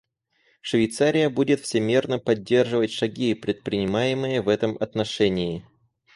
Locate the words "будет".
1.29-1.59